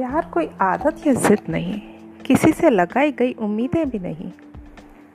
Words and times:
प्यार 0.00 0.30
कोई 0.34 0.48
आदत 0.60 1.06
या 1.06 1.14
जिद 1.14 1.38
नहीं, 1.48 1.80
किसी 2.26 2.52
से 2.52 2.70
लगाई 2.70 3.12
गई 3.12 3.32
उम्मीदें 3.32 3.90
भी 3.90 3.98
नहीं। 3.98 4.32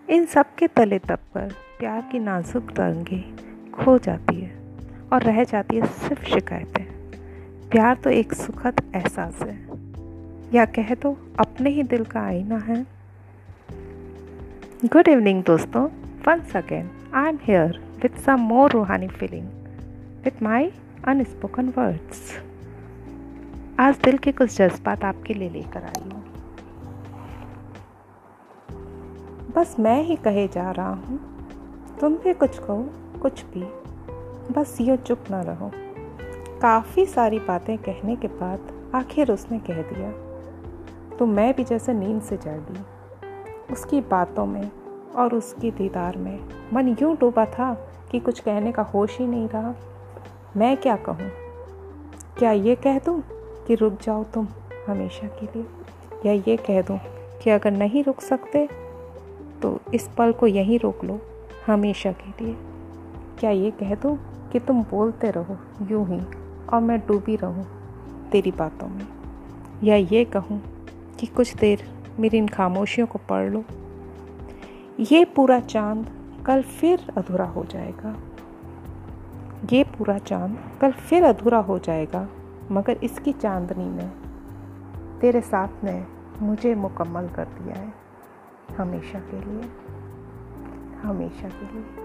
इन 0.10 0.26
सब 0.26 0.46
के 0.56 0.68
तले 0.68 1.00
तब 1.00 1.20
पर 1.34 1.54
प्यार 1.80 2.10
की 2.12 2.20
नाजुक 2.20 2.72
तरंगे 2.72 3.20
खो 3.74 3.98
जाती 3.98 4.36
है 4.42 4.56
और 5.14 5.24
रह 5.24 5.44
जाती 5.44 5.76
है 5.76 5.86
सिर्फ़ 5.86 6.26
शिकायतें। 6.26 6.86
प्यार 7.70 7.96
तो 7.96 8.10
एक 8.10 8.34
सुखद 8.34 8.92
एहसास 8.96 9.40
है। 9.42 9.68
या 10.54 10.66
कह 10.66 10.96
दो 10.96 11.18
अपने 11.40 11.70
ही 11.70 11.84
दिल 11.84 12.04
का 12.04 12.22
आईना 12.22 12.58
है। 12.58 12.86
गुड 14.86 15.08
इवनिंग 15.08 15.44
दोस्तों 15.44 15.86
once 16.28 16.56
again 16.56 16.90
I 17.14 17.30
am 17.30 17.40
here 17.44 17.84
with 18.04 18.22
some 18.22 18.40
more 18.40 18.72
रूहानी 18.72 19.08
feeling 19.08 19.48
with 20.26 20.44
my 20.44 20.72
unspoken 21.08 21.74
words 21.78 22.42
आज 23.80 23.98
दिल 24.04 24.18
के 24.18 24.32
कुछ 24.32 24.58
जज्बात 24.58 25.04
आपके 25.04 25.34
लिए 25.34 25.50
लेकर 25.50 25.84
आई 25.84 26.10
हूँ। 26.10 26.24
बस 29.56 29.76
मैं 29.80 30.04
ही 30.04 30.16
कहे 30.16 30.48
जा 30.48 30.72
रहा 30.72 30.90
हूँ। 30.90 31.18
तुम 32.02 32.16
भी 32.16 32.34
कुछ 32.34 32.58
कहो, 32.60 32.90
कुछ 33.22 33.44
भी। 33.46 33.64
बस 34.54 34.78
यूँ 34.82 34.98
चुप 34.98 35.24
ना 35.32 35.42
रहो। 35.42 35.72
काफ़ी 36.62 37.06
सारी 37.06 37.40
बातें 37.40 37.78
कहने 37.78 38.16
के 38.16 38.28
बाद 38.28 38.92
आखिर 38.96 39.32
उसने 39.32 39.60
कह 39.60 39.82
दिया 39.82 40.12
तो 41.18 41.26
मैं 41.26 41.54
भी 41.56 41.64
जैसे 41.64 41.94
नींद 41.94 42.22
से 42.22 42.38
जागी। 42.38 42.80
उसकी 43.74 44.02
बातों 44.02 44.46
में 44.46 44.72
और 45.18 45.36
उसकी 45.36 45.72
दीदार 45.72 46.18
में 46.18 46.40
मन 46.74 46.96
यूँ 47.02 47.18
डूबा 47.18 47.46
था 47.46 47.74
कि 48.12 48.20
कुछ 48.20 48.40
कहने 48.40 48.72
का 48.72 48.82
होश 48.82 49.20
ही 49.20 49.28
नहीं 49.28 49.50
रहा। 49.50 49.76
मैं 50.58 50.78
क्या 50.78 50.96
कहूँ? 50.96 51.32
क्या 52.38 52.52
ये 52.52 52.76
कह 52.76 53.00
दूँ? 53.00 53.22
कि 53.68 53.76
रुक 53.76 54.02
जाओ 54.02 54.24
तुम 54.24 54.48
हमेशा 54.88 55.28
के 55.40 55.46
लिए। 55.46 55.66
या 56.26 56.34
ये 56.48 56.56
कह 56.58 56.82
दो 56.82 57.00
कि 57.44 57.50
अगर 57.50 57.72
नहीं 57.72 58.04
रुक 58.04 58.22
सकते 58.22 58.68
तो 59.62 59.80
इस 59.94 60.08
पल 60.18 60.32
को 60.32 60.48
यहीं 60.48 60.80
रोक 60.80 61.04
लो 61.06 61.20
हमेशा 61.68 62.12
के 62.12 62.44
लिए। 62.44 62.56
क्या 63.40 63.50
ये 63.50 63.72
कह 63.72 63.96
दो 63.96 64.18
कि 64.52 64.60
तुम 64.60 64.84
बोलते 64.84 65.32
रहो 65.32 65.58
यूँ 65.92 66.06
ही 66.08 66.20
और 66.74 66.82
मैं 66.82 67.00
डूबी 67.00 67.36
रहूँ 67.36 67.66
तेरी 68.32 68.52
बातों 68.52 68.88
में। 68.88 69.08
या 69.84 69.96
ये 69.96 70.24
कहूँ 70.26 70.62
कि 71.20 71.28
कुछ 71.28 71.56
देर 71.56 71.84
मेरी 72.20 72.38
इन 72.38 72.48
खामोशियों 72.48 73.08
को 73.08 73.20
पढ़ 73.30 73.50
लो। 73.50 73.64
ये 75.00 75.26
पूरा 75.26 75.60
चाँद 75.60 76.08
कल 76.46 76.62
फिर 76.62 77.06
अधूरा 77.18 77.46
हो 77.46 77.64
जाएगा। 77.66 78.16
ये 79.74 79.84
पूरा 79.84 80.18
चाँद 80.18 80.58
कल 80.82 80.92
फिर 80.92 81.24
अधूरा 81.24 81.58
हो 81.60 81.80
जाएगा। 81.80 82.28
मगर 82.72 82.98
इसकी 83.04 83.34
चांदनी 83.34 83.90
ने 83.90 84.08
तेरे 85.20 85.42
साथ 85.42 85.84
ने 85.84 86.08
मुझे 86.42 86.76
मुकम्मल 86.76 87.28
कर 87.28 87.46
दिया 87.46 87.76
है 87.76 87.94
हमेशा 88.78 89.20
के 89.20 89.42
लिए, 89.42 89.70
हमेशा 91.02 91.50
के 91.50 91.74
लिए। 91.74 92.05